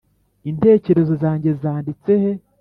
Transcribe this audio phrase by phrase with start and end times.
[0.49, 2.31] intekerezo zange zanditse he?